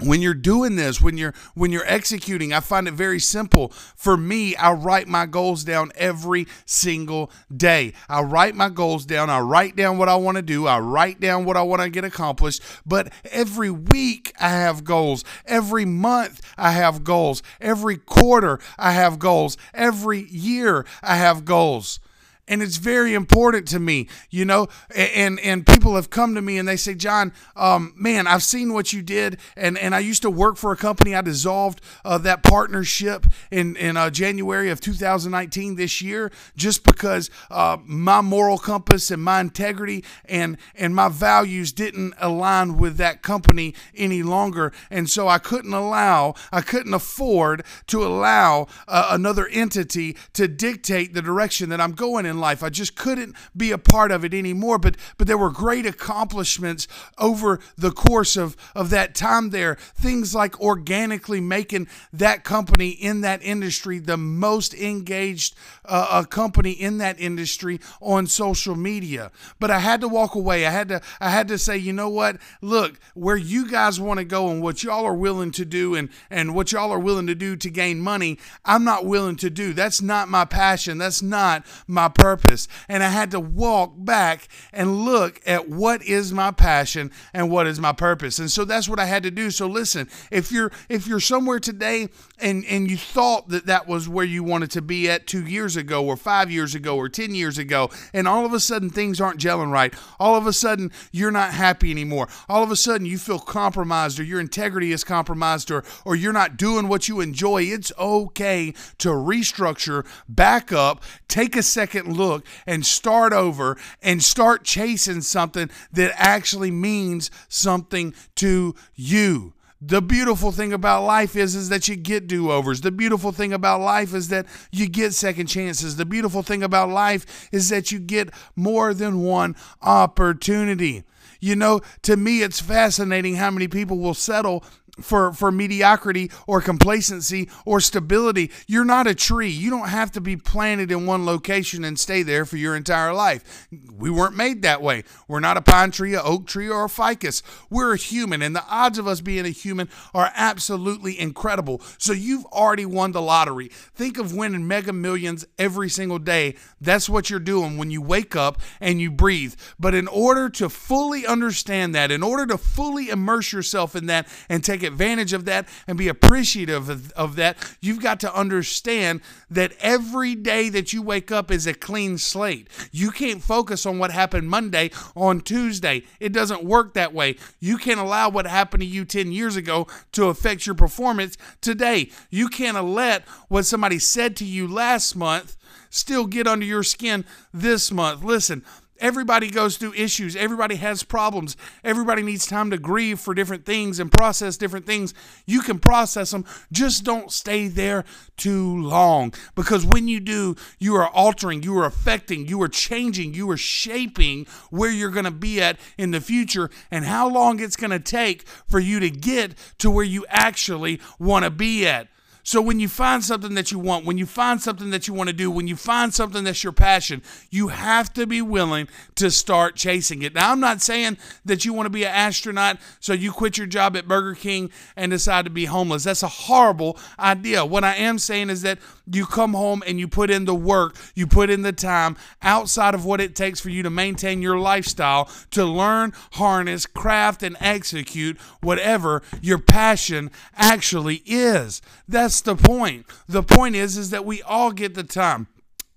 when 0.04 0.22
you're 0.22 0.34
doing 0.34 0.76
this 0.76 1.00
when 1.00 1.16
you're 1.16 1.34
when 1.54 1.72
you're 1.72 1.86
executing 1.86 2.52
i 2.52 2.60
find 2.60 2.88
it 2.88 2.94
very 2.94 3.20
simple. 3.20 3.68
For 3.96 4.16
me 4.16 4.54
i 4.56 4.72
write 4.72 5.08
my 5.08 5.26
goals 5.26 5.64
down 5.64 5.92
every 5.96 6.46
single 6.64 7.30
day. 7.54 7.92
I 8.08 8.22
write 8.22 8.54
my 8.54 8.68
goals 8.68 9.06
down. 9.06 9.30
I 9.30 9.40
write 9.40 9.76
down 9.76 9.98
what 9.98 10.08
i 10.08 10.16
want 10.16 10.36
to 10.36 10.42
do. 10.42 10.66
I 10.66 10.78
write 10.78 11.20
down 11.20 11.44
what 11.44 11.56
i 11.56 11.62
want 11.62 11.82
to 11.82 11.90
get 11.90 12.04
accomplished. 12.04 12.62
But 12.84 13.12
every 13.30 13.70
week 13.70 14.32
i 14.40 14.48
have 14.50 14.84
goals. 14.84 15.24
Every 15.46 15.84
month 15.84 16.40
i 16.56 16.72
have 16.72 17.04
goals. 17.04 17.42
Every 17.60 17.96
quarter 17.96 18.58
i 18.78 18.92
have 18.92 19.18
goals. 19.18 19.56
Every 19.74 20.24
year 20.28 20.84
i 21.02 21.16
have 21.16 21.44
goals 21.44 22.00
and 22.48 22.62
it's 22.62 22.76
very 22.76 23.14
important 23.14 23.68
to 23.68 23.78
me 23.78 24.08
you 24.30 24.44
know 24.44 24.66
and 24.94 25.38
and 25.40 25.66
people 25.66 25.94
have 25.96 26.10
come 26.10 26.34
to 26.34 26.42
me 26.42 26.58
and 26.58 26.68
they 26.68 26.76
say 26.76 26.94
john 26.94 27.32
um, 27.56 27.92
man 27.96 28.26
i've 28.26 28.42
seen 28.42 28.72
what 28.72 28.92
you 28.92 29.02
did 29.02 29.38
and 29.56 29.78
and 29.78 29.94
i 29.94 29.98
used 29.98 30.22
to 30.22 30.30
work 30.30 30.56
for 30.56 30.72
a 30.72 30.76
company. 30.76 31.14
I 31.14 31.20
dissolved 31.20 31.80
uh, 32.04 32.18
that 32.18 32.42
partnership 32.42 33.26
in 33.50 33.76
in 33.76 33.96
uh, 33.96 34.10
january 34.10 34.70
of 34.70 34.80
2019 34.80 35.76
this 35.76 36.02
year 36.02 36.30
just 36.56 36.84
because 36.84 37.30
uh, 37.50 37.78
my 37.84 38.20
moral 38.20 38.58
compass 38.58 39.10
and 39.10 39.22
my 39.22 39.40
integrity 39.40 40.04
and 40.24 40.56
and 40.74 40.94
my 40.94 41.08
values 41.08 41.72
didn't 41.72 42.14
align 42.18 42.76
with 42.76 42.96
that 42.96 43.22
company 43.22 43.74
any 43.94 44.22
longer. 44.22 44.72
And 44.90 45.08
so 45.08 45.28
i 45.28 45.38
couldn't 45.38 45.74
allow 45.74 46.34
i 46.52 46.60
couldn't 46.60 46.94
afford 46.94 47.64
to 47.88 48.04
allow 48.04 48.66
uh, 48.88 49.08
another 49.10 49.46
entity 49.48 50.16
to 50.32 50.48
dictate 50.48 51.14
the 51.14 51.22
direction 51.22 51.68
that 51.70 51.80
i'm 51.80 51.92
going 51.92 52.26
in 52.26 52.31
in 52.32 52.40
life. 52.40 52.62
I 52.62 52.70
just 52.70 52.96
couldn't 52.96 53.36
be 53.56 53.70
a 53.70 53.78
part 53.78 54.10
of 54.10 54.24
it 54.24 54.34
anymore. 54.34 54.78
But 54.78 54.96
but 55.18 55.26
there 55.26 55.38
were 55.38 55.50
great 55.50 55.86
accomplishments 55.86 56.88
over 57.18 57.60
the 57.76 57.92
course 57.92 58.36
of, 58.36 58.56
of 58.74 58.90
that 58.90 59.14
time 59.14 59.50
there. 59.50 59.76
Things 59.76 60.34
like 60.34 60.60
organically 60.60 61.40
making 61.40 61.86
that 62.12 62.42
company 62.42 62.88
in 62.88 63.20
that 63.20 63.42
industry 63.42 63.98
the 63.98 64.16
most 64.16 64.74
engaged 64.74 65.54
uh, 65.84 66.24
company 66.24 66.72
in 66.72 66.98
that 66.98 67.20
industry 67.20 67.80
on 68.00 68.26
social 68.26 68.74
media. 68.74 69.30
But 69.60 69.70
I 69.70 69.78
had 69.78 70.00
to 70.00 70.08
walk 70.08 70.34
away. 70.34 70.66
I 70.66 70.70
had 70.70 70.88
to 70.88 71.00
I 71.20 71.30
had 71.30 71.48
to 71.48 71.58
say, 71.58 71.76
you 71.76 71.92
know 71.92 72.08
what? 72.08 72.38
Look, 72.60 72.98
where 73.14 73.36
you 73.36 73.70
guys 73.70 74.00
want 74.00 74.18
to 74.18 74.24
go 74.24 74.48
and 74.48 74.62
what 74.62 74.82
y'all 74.82 75.04
are 75.04 75.14
willing 75.14 75.50
to 75.52 75.64
do 75.64 75.94
and 75.94 76.08
and 76.30 76.54
what 76.54 76.72
y'all 76.72 76.90
are 76.90 76.98
willing 76.98 77.26
to 77.26 77.34
do 77.34 77.56
to 77.56 77.70
gain 77.70 78.00
money, 78.00 78.38
I'm 78.64 78.84
not 78.84 79.04
willing 79.04 79.36
to 79.36 79.50
do. 79.50 79.72
That's 79.72 80.00
not 80.00 80.28
my 80.28 80.44
passion. 80.44 80.98
That's 80.98 81.22
not 81.22 81.66
my 81.86 82.08
purpose. 82.22 82.68
And 82.88 83.02
I 83.02 83.08
had 83.08 83.32
to 83.32 83.40
walk 83.40 83.94
back 83.96 84.46
and 84.72 85.04
look 85.04 85.40
at 85.44 85.68
what 85.68 86.04
is 86.04 86.32
my 86.32 86.52
passion 86.52 87.10
and 87.34 87.50
what 87.50 87.66
is 87.66 87.80
my 87.80 87.92
purpose. 87.92 88.38
And 88.38 88.48
so 88.48 88.64
that's 88.64 88.88
what 88.88 89.00
I 89.00 89.06
had 89.06 89.24
to 89.24 89.30
do. 89.30 89.50
So 89.50 89.66
listen, 89.66 90.08
if 90.30 90.52
you're 90.52 90.70
if 90.88 91.08
you're 91.08 91.18
somewhere 91.18 91.58
today 91.58 92.08
and 92.38 92.64
and 92.66 92.88
you 92.88 92.96
thought 92.96 93.48
that 93.48 93.66
that 93.66 93.88
was 93.88 94.08
where 94.08 94.24
you 94.24 94.44
wanted 94.44 94.70
to 94.70 94.82
be 94.82 95.10
at 95.10 95.26
2 95.26 95.46
years 95.46 95.76
ago 95.76 96.04
or 96.04 96.16
5 96.16 96.50
years 96.50 96.76
ago 96.76 96.96
or 96.96 97.08
10 97.08 97.34
years 97.34 97.58
ago 97.58 97.90
and 98.14 98.28
all 98.28 98.46
of 98.46 98.52
a 98.52 98.60
sudden 98.60 98.88
things 98.88 99.20
aren't 99.20 99.40
gelling 99.40 99.72
right. 99.72 99.92
All 100.20 100.36
of 100.36 100.46
a 100.46 100.52
sudden 100.52 100.92
you're 101.10 101.32
not 101.32 101.52
happy 101.52 101.90
anymore. 101.90 102.28
All 102.48 102.62
of 102.62 102.70
a 102.70 102.76
sudden 102.76 103.04
you 103.04 103.18
feel 103.18 103.40
compromised 103.40 104.20
or 104.20 104.22
your 104.22 104.40
integrity 104.40 104.92
is 104.92 105.02
compromised 105.02 105.72
or 105.72 105.82
or 106.04 106.14
you're 106.14 106.32
not 106.32 106.56
doing 106.56 106.86
what 106.86 107.08
you 107.08 107.20
enjoy. 107.20 107.62
It's 107.62 107.90
okay 107.98 108.74
to 108.98 109.08
restructure, 109.08 110.06
back 110.28 110.72
up, 110.72 111.02
take 111.26 111.56
a 111.56 111.62
second 111.62 112.11
look 112.14 112.44
and 112.66 112.84
start 112.86 113.32
over 113.32 113.76
and 114.02 114.22
start 114.22 114.64
chasing 114.64 115.20
something 115.20 115.70
that 115.92 116.12
actually 116.16 116.70
means 116.70 117.30
something 117.48 118.14
to 118.36 118.74
you. 118.94 119.54
The 119.84 120.00
beautiful 120.00 120.52
thing 120.52 120.72
about 120.72 121.02
life 121.02 121.34
is 121.34 121.56
is 121.56 121.68
that 121.70 121.88
you 121.88 121.96
get 121.96 122.28
do-overs. 122.28 122.82
The 122.82 122.92
beautiful 122.92 123.32
thing 123.32 123.52
about 123.52 123.80
life 123.80 124.14
is 124.14 124.28
that 124.28 124.46
you 124.70 124.88
get 124.88 125.12
second 125.12 125.48
chances. 125.48 125.96
The 125.96 126.06
beautiful 126.06 126.44
thing 126.44 126.62
about 126.62 126.88
life 126.88 127.48
is 127.50 127.68
that 127.70 127.90
you 127.90 127.98
get 127.98 128.30
more 128.54 128.94
than 128.94 129.22
one 129.22 129.56
opportunity. 129.82 131.02
You 131.40 131.56
know, 131.56 131.80
to 132.02 132.16
me 132.16 132.42
it's 132.42 132.60
fascinating 132.60 133.34
how 133.34 133.50
many 133.50 133.66
people 133.66 133.98
will 133.98 134.14
settle 134.14 134.64
for 135.00 135.32
for 135.32 135.50
mediocrity 135.50 136.30
or 136.46 136.60
complacency 136.60 137.48
or 137.64 137.80
stability. 137.80 138.50
You're 138.66 138.84
not 138.84 139.06
a 139.06 139.14
tree. 139.14 139.48
You 139.48 139.70
don't 139.70 139.88
have 139.88 140.12
to 140.12 140.20
be 140.20 140.36
planted 140.36 140.90
in 140.92 141.06
one 141.06 141.24
location 141.24 141.84
and 141.84 141.98
stay 141.98 142.22
there 142.22 142.44
for 142.44 142.58
your 142.58 142.76
entire 142.76 143.14
life. 143.14 143.68
We 143.96 144.10
weren't 144.10 144.36
made 144.36 144.62
that 144.62 144.82
way. 144.82 145.04
We're 145.28 145.40
not 145.40 145.56
a 145.56 145.62
pine 145.62 145.92
tree, 145.92 146.14
a 146.14 146.22
oak 146.22 146.46
tree, 146.46 146.68
or 146.68 146.84
a 146.84 146.88
ficus. 146.88 147.42
We're 147.70 147.94
a 147.94 147.96
human, 147.96 148.42
and 148.42 148.54
the 148.54 148.64
odds 148.68 148.98
of 148.98 149.06
us 149.06 149.20
being 149.22 149.46
a 149.46 149.50
human 149.50 149.88
are 150.12 150.30
absolutely 150.34 151.18
incredible. 151.18 151.80
So 151.96 152.12
you've 152.12 152.44
already 152.46 152.84
won 152.84 153.12
the 153.12 153.22
lottery. 153.22 153.68
Think 153.68 154.18
of 154.18 154.34
winning 154.34 154.68
mega 154.68 154.92
millions 154.92 155.46
every 155.58 155.88
single 155.88 156.18
day. 156.18 156.56
That's 156.80 157.08
what 157.08 157.30
you're 157.30 157.40
doing 157.40 157.78
when 157.78 157.90
you 157.90 158.02
wake 158.02 158.36
up 158.36 158.60
and 158.80 159.00
you 159.00 159.10
breathe. 159.10 159.54
But 159.78 159.94
in 159.94 160.06
order 160.06 160.50
to 160.50 160.68
fully 160.68 161.26
understand 161.26 161.94
that, 161.94 162.10
in 162.10 162.22
order 162.22 162.46
to 162.46 162.58
fully 162.58 163.08
immerse 163.08 163.52
yourself 163.52 163.96
in 163.96 164.06
that 164.06 164.28
and 164.48 164.62
take 164.62 164.81
take 164.82 164.90
advantage 164.90 165.32
of 165.32 165.44
that 165.44 165.68
and 165.86 165.96
be 165.96 166.08
appreciative 166.08 166.88
of, 166.88 167.12
of 167.12 167.36
that, 167.36 167.56
you've 167.80 168.00
got 168.00 168.20
to 168.20 168.34
understand 168.34 169.20
that 169.50 169.72
every 169.80 170.34
day 170.34 170.68
that 170.68 170.92
you 170.92 171.02
wake 171.02 171.30
up 171.30 171.50
is 171.50 171.66
a 171.66 171.74
clean 171.74 172.18
slate. 172.18 172.68
You 172.90 173.10
can't 173.10 173.42
focus 173.42 173.86
on 173.86 173.98
what 173.98 174.10
happened 174.10 174.48
Monday 174.48 174.90
on 175.14 175.40
Tuesday. 175.40 176.04
It 176.20 176.32
doesn't 176.32 176.64
work 176.64 176.94
that 176.94 177.14
way. 177.14 177.36
You 177.60 177.78
can't 177.78 178.00
allow 178.00 178.28
what 178.28 178.46
happened 178.46 178.82
to 178.82 178.86
you 178.86 179.04
10 179.04 179.32
years 179.32 179.56
ago 179.56 179.86
to 180.12 180.26
affect 180.26 180.66
your 180.66 180.74
performance 180.74 181.36
today. 181.60 182.10
You 182.30 182.48
can't 182.48 182.82
let 182.84 183.22
what 183.48 183.66
somebody 183.66 183.98
said 183.98 184.36
to 184.36 184.44
you 184.44 184.66
last 184.66 185.14
month 185.14 185.56
still 185.90 186.26
get 186.26 186.46
under 186.46 186.64
your 186.64 186.82
skin 186.82 187.24
this 187.52 187.92
month. 187.92 188.24
Listen, 188.24 188.64
Everybody 189.02 189.50
goes 189.50 189.76
through 189.78 189.94
issues. 189.94 190.36
Everybody 190.36 190.76
has 190.76 191.02
problems. 191.02 191.56
Everybody 191.82 192.22
needs 192.22 192.46
time 192.46 192.70
to 192.70 192.78
grieve 192.78 193.18
for 193.18 193.34
different 193.34 193.66
things 193.66 193.98
and 193.98 194.12
process 194.12 194.56
different 194.56 194.86
things. 194.86 195.12
You 195.44 195.60
can 195.60 195.80
process 195.80 196.30
them. 196.30 196.44
Just 196.70 197.02
don't 197.02 197.32
stay 197.32 197.66
there 197.66 198.04
too 198.36 198.80
long 198.80 199.34
because 199.56 199.84
when 199.84 200.06
you 200.06 200.20
do, 200.20 200.54
you 200.78 200.94
are 200.94 201.08
altering, 201.08 201.64
you 201.64 201.76
are 201.78 201.84
affecting, 201.84 202.46
you 202.46 202.62
are 202.62 202.68
changing, 202.68 203.34
you 203.34 203.50
are 203.50 203.56
shaping 203.56 204.46
where 204.70 204.90
you're 204.90 205.10
going 205.10 205.24
to 205.24 205.32
be 205.32 205.60
at 205.60 205.80
in 205.98 206.12
the 206.12 206.20
future 206.20 206.70
and 206.88 207.04
how 207.04 207.28
long 207.28 207.58
it's 207.58 207.76
going 207.76 207.90
to 207.90 207.98
take 207.98 208.46
for 208.68 208.78
you 208.78 209.00
to 209.00 209.10
get 209.10 209.56
to 209.78 209.90
where 209.90 210.04
you 210.04 210.24
actually 210.28 211.00
want 211.18 211.44
to 211.44 211.50
be 211.50 211.84
at. 211.88 212.06
So 212.44 212.60
when 212.60 212.80
you 212.80 212.88
find 212.88 213.22
something 213.22 213.54
that 213.54 213.70
you 213.70 213.78
want, 213.78 214.04
when 214.04 214.18
you 214.18 214.26
find 214.26 214.60
something 214.60 214.90
that 214.90 215.06
you 215.06 215.14
want 215.14 215.28
to 215.28 215.32
do, 215.32 215.50
when 215.50 215.68
you 215.68 215.76
find 215.76 216.12
something 216.12 216.42
that's 216.42 216.64
your 216.64 216.72
passion, 216.72 217.22
you 217.50 217.68
have 217.68 218.12
to 218.14 218.26
be 218.26 218.42
willing 218.42 218.88
to 219.14 219.30
start 219.30 219.76
chasing 219.76 220.22
it. 220.22 220.34
Now, 220.34 220.50
I'm 220.50 220.60
not 220.60 220.82
saying 220.82 221.18
that 221.44 221.64
you 221.64 221.72
want 221.72 221.86
to 221.86 221.90
be 221.90 222.04
an 222.04 222.12
astronaut, 222.12 222.78
so 222.98 223.12
you 223.12 223.30
quit 223.30 223.58
your 223.58 223.68
job 223.68 223.96
at 223.96 224.08
Burger 224.08 224.34
King 224.34 224.70
and 224.96 225.10
decide 225.10 225.44
to 225.44 225.50
be 225.50 225.66
homeless. 225.66 226.04
That's 226.04 226.24
a 226.24 226.28
horrible 226.28 226.98
idea. 227.18 227.64
What 227.64 227.84
I 227.84 227.94
am 227.94 228.18
saying 228.18 228.50
is 228.50 228.62
that 228.62 228.78
you 229.06 229.26
come 229.26 229.54
home 229.54 229.82
and 229.86 230.00
you 230.00 230.08
put 230.08 230.30
in 230.30 230.44
the 230.44 230.54
work, 230.54 230.96
you 231.14 231.26
put 231.26 231.48
in 231.50 231.62
the 231.62 231.72
time 231.72 232.16
outside 232.42 232.94
of 232.94 233.04
what 233.04 233.20
it 233.20 233.36
takes 233.36 233.60
for 233.60 233.70
you 233.70 233.82
to 233.84 233.90
maintain 233.90 234.42
your 234.42 234.58
lifestyle 234.58 235.28
to 235.52 235.64
learn, 235.64 236.12
harness, 236.32 236.86
craft, 236.86 237.42
and 237.42 237.56
execute 237.60 238.38
whatever 238.60 239.22
your 239.40 239.58
passion 239.58 240.30
actually 240.56 241.22
is. 241.24 241.82
That's 242.08 242.31
the 242.40 242.56
point. 242.56 243.06
The 243.28 243.42
point 243.42 243.76
is 243.76 243.96
is 243.96 244.10
that 244.10 244.24
we 244.24 244.42
all 244.42 244.72
get 244.72 244.94
the 244.94 245.04
time. 245.04 245.48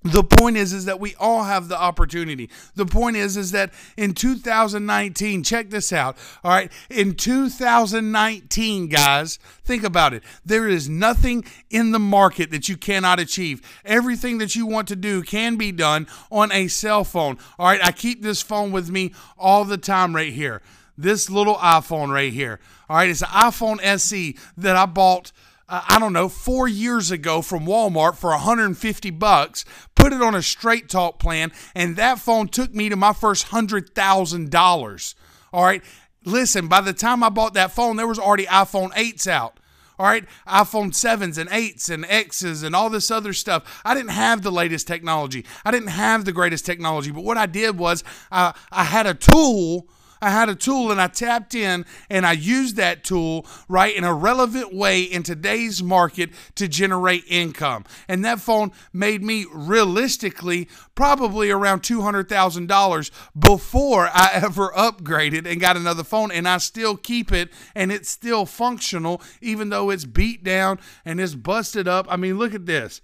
The 0.07 0.23
point 0.23 0.55
is 0.55 0.71
is 0.71 0.85
that 0.85 0.99
we 0.99 1.15
all 1.15 1.45
have 1.45 1.67
the 1.67 1.81
opportunity. 1.81 2.51
The 2.75 2.85
point 2.85 3.15
is 3.15 3.37
is 3.37 3.49
that 3.53 3.73
in 3.97 4.13
2019, 4.13 5.41
check 5.43 5.71
this 5.71 5.91
out. 5.91 6.15
All 6.43 6.51
right, 6.51 6.71
in 6.91 7.15
2019, 7.15 8.87
guys, 8.87 9.39
think 9.63 9.83
about 9.83 10.13
it. 10.13 10.21
There 10.45 10.67
is 10.67 10.87
nothing 10.87 11.43
in 11.71 11.91
the 11.91 11.97
market 11.97 12.51
that 12.51 12.69
you 12.69 12.77
cannot 12.77 13.19
achieve. 13.19 13.63
Everything 13.83 14.37
that 14.37 14.55
you 14.55 14.67
want 14.67 14.87
to 14.89 14.95
do 14.95 15.23
can 15.23 15.55
be 15.55 15.71
done 15.71 16.05
on 16.29 16.51
a 16.51 16.67
cell 16.67 17.03
phone. 17.03 17.39
All 17.57 17.65
right, 17.65 17.83
I 17.83 17.91
keep 17.91 18.21
this 18.21 18.43
phone 18.43 18.71
with 18.71 18.91
me 18.91 19.11
all 19.39 19.65
the 19.65 19.77
time 19.77 20.15
right 20.15 20.33
here. 20.33 20.61
this 20.97 21.29
little 21.29 21.55
iPhone 21.55 22.13
right 22.13 22.31
here. 22.31 22.59
All 22.89 22.97
right, 22.97 23.09
it's 23.09 23.21
an 23.21 23.27
iPhone 23.29 23.83
SE 23.83 24.37
that 24.57 24.75
I 24.75 24.85
bought 24.85 25.31
uh, 25.67 25.81
I 25.87 25.99
don't 25.99 26.13
know, 26.13 26.29
four 26.29 26.67
years 26.67 27.11
ago 27.11 27.41
from 27.41 27.65
Walmart 27.65 28.15
for 28.15 28.29
150 28.31 29.09
bucks, 29.11 29.65
put 29.95 30.13
it 30.13 30.21
on 30.21 30.35
a 30.35 30.41
straight 30.41 30.89
talk 30.89 31.19
plan, 31.19 31.51
and 31.73 31.95
that 31.95 32.19
phone 32.19 32.47
took 32.47 32.73
me 32.73 32.89
to 32.89 32.95
my 32.95 33.13
first 33.13 33.47
$100,000. 33.47 35.15
All 35.53 35.63
right. 35.63 35.83
Listen, 36.27 36.67
by 36.67 36.81
the 36.81 36.93
time 36.93 37.23
I 37.23 37.29
bought 37.29 37.53
that 37.53 37.71
phone, 37.71 37.97
there 37.97 38.07
was 38.07 38.17
already 38.17 38.47
iPhone 38.47 38.91
8s 38.93 39.27
out. 39.27 39.59
All 39.97 40.05
right, 40.05 40.25
iPhone 40.45 40.89
7s 40.91 41.37
and 41.37 41.49
8s 41.49 41.89
and 41.89 42.05
X's 42.05 42.63
and 42.63 42.75
all 42.75 42.89
this 42.89 43.09
other 43.09 43.31
stuff. 43.31 43.81
I 43.85 43.93
didn't 43.93 44.09
have 44.09 44.41
the 44.41 44.51
latest 44.51 44.87
technology. 44.87 45.45
I 45.63 45.71
didn't 45.71 45.89
have 45.89 46.25
the 46.25 46.33
greatest 46.33 46.65
technology, 46.65 47.11
but 47.11 47.23
what 47.23 47.37
I 47.37 47.45
did 47.45 47.77
was 47.77 48.03
uh, 48.29 48.51
I 48.73 48.83
had 48.83 49.07
a 49.07 49.13
tool 49.13 49.87
I 50.25 50.31
had 50.31 50.49
a 50.49 50.55
tool 50.55 50.91
and 50.91 50.99
I 50.99 51.05
tapped 51.05 51.53
in 51.53 51.85
and 52.09 52.25
I 52.25 52.31
used 52.31 52.77
that 52.77 53.03
tool, 53.03 53.45
right, 53.69 53.95
in 53.95 54.03
a 54.03 54.11
relevant 54.11 54.73
way 54.73 55.03
in 55.03 55.21
today's 55.21 55.83
market 55.83 56.31
to 56.55 56.67
generate 56.67 57.23
income. 57.27 57.85
And 58.07 58.25
that 58.25 58.39
phone 58.39 58.71
made 58.91 59.21
me 59.21 59.45
realistically 59.53 60.67
probably 60.95 61.51
around 61.51 61.83
$200,000 61.83 63.11
before 63.37 64.09
I 64.11 64.31
ever 64.43 64.69
upgraded 64.69 65.45
and 65.45 65.61
got 65.61 65.77
another 65.77 66.03
phone. 66.03 66.31
And 66.31 66.47
I 66.47 66.57
still 66.57 66.97
keep 66.97 67.31
it 67.31 67.51
and 67.75 67.91
it's 67.91 68.09
still 68.09 68.47
functional, 68.47 69.21
even 69.41 69.69
though 69.69 69.91
it's 69.91 70.05
beat 70.05 70.43
down 70.43 70.79
and 71.05 71.21
it's 71.21 71.35
busted 71.35 71.87
up. 71.87 72.07
I 72.09 72.15
mean, 72.15 72.39
look 72.39 72.55
at 72.55 72.65
this. 72.65 72.99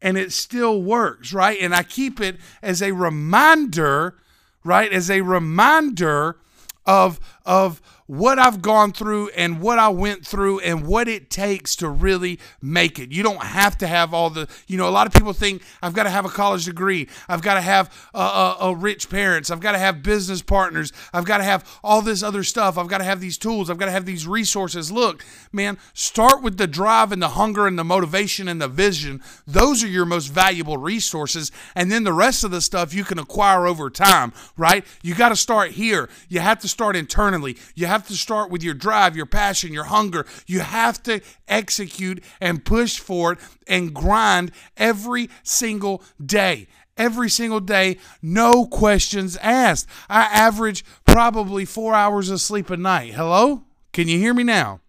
And 0.00 0.16
it 0.16 0.30
still 0.30 0.80
works, 0.80 1.32
right? 1.32 1.58
And 1.60 1.74
I 1.74 1.82
keep 1.82 2.20
it 2.20 2.36
as 2.62 2.80
a 2.80 2.92
reminder, 2.92 4.14
right? 4.62 4.92
As 4.92 5.10
a 5.10 5.22
reminder 5.22 6.36
of 6.86 7.20
of 7.44 7.80
what 8.10 8.40
I've 8.40 8.60
gone 8.60 8.92
through 8.92 9.28
and 9.36 9.60
what 9.60 9.78
I 9.78 9.88
went 9.88 10.26
through 10.26 10.58
and 10.60 10.84
what 10.84 11.06
it 11.06 11.30
takes 11.30 11.76
to 11.76 11.88
really 11.88 12.40
make 12.60 12.98
it. 12.98 13.12
You 13.12 13.22
don't 13.22 13.40
have 13.40 13.78
to 13.78 13.86
have 13.86 14.12
all 14.12 14.30
the, 14.30 14.48
you 14.66 14.76
know, 14.76 14.88
a 14.88 14.90
lot 14.90 15.06
of 15.06 15.12
people 15.12 15.32
think 15.32 15.62
I've 15.80 15.94
got 15.94 16.02
to 16.02 16.10
have 16.10 16.24
a 16.24 16.28
college 16.28 16.64
degree. 16.64 17.08
I've 17.28 17.40
got 17.40 17.54
to 17.54 17.60
have 17.60 18.10
a, 18.12 18.18
a, 18.18 18.56
a 18.62 18.74
rich 18.74 19.08
parents. 19.10 19.48
I've 19.48 19.60
got 19.60 19.72
to 19.72 19.78
have 19.78 20.02
business 20.02 20.42
partners. 20.42 20.92
I've 21.12 21.24
got 21.24 21.38
to 21.38 21.44
have 21.44 21.78
all 21.84 22.02
this 22.02 22.24
other 22.24 22.42
stuff. 22.42 22.76
I've 22.76 22.88
got 22.88 22.98
to 22.98 23.04
have 23.04 23.20
these 23.20 23.38
tools. 23.38 23.70
I've 23.70 23.78
got 23.78 23.86
to 23.86 23.92
have 23.92 24.06
these 24.06 24.26
resources. 24.26 24.90
Look, 24.90 25.24
man, 25.52 25.78
start 25.94 26.42
with 26.42 26.56
the 26.58 26.66
drive 26.66 27.12
and 27.12 27.22
the 27.22 27.28
hunger 27.28 27.68
and 27.68 27.78
the 27.78 27.84
motivation 27.84 28.48
and 28.48 28.60
the 28.60 28.66
vision. 28.66 29.22
Those 29.46 29.84
are 29.84 29.88
your 29.88 30.04
most 30.04 30.26
valuable 30.26 30.78
resources. 30.78 31.52
And 31.76 31.92
then 31.92 32.02
the 32.02 32.12
rest 32.12 32.42
of 32.42 32.50
the 32.50 32.60
stuff 32.60 32.92
you 32.92 33.04
can 33.04 33.20
acquire 33.20 33.68
over 33.68 33.88
time, 33.88 34.32
right? 34.56 34.84
You 35.00 35.14
got 35.14 35.28
to 35.28 35.36
start 35.36 35.70
here. 35.70 36.08
You 36.28 36.40
have 36.40 36.58
to 36.58 36.68
start 36.68 36.96
internally. 36.96 37.56
You 37.76 37.86
have 37.86 37.99
have 38.00 38.08
to 38.08 38.16
start 38.16 38.50
with 38.50 38.62
your 38.62 38.72
drive, 38.72 39.14
your 39.14 39.26
passion, 39.26 39.74
your 39.74 39.84
hunger. 39.84 40.24
You 40.46 40.60
have 40.60 41.02
to 41.02 41.20
execute 41.46 42.24
and 42.40 42.64
push 42.64 42.98
for 42.98 43.32
it 43.32 43.38
and 43.66 43.92
grind 43.92 44.52
every 44.78 45.28
single 45.42 46.02
day. 46.24 46.66
Every 46.96 47.28
single 47.28 47.60
day, 47.60 47.98
no 48.22 48.64
questions 48.64 49.36
asked. 49.38 49.86
I 50.08 50.22
average 50.22 50.82
probably 51.04 51.66
four 51.66 51.94
hours 51.94 52.30
of 52.30 52.40
sleep 52.40 52.70
a 52.70 52.76
night. 52.76 53.12
Hello? 53.12 53.64
Can 53.92 54.08
you 54.08 54.18
hear 54.18 54.32
me 54.32 54.44
now? 54.44 54.80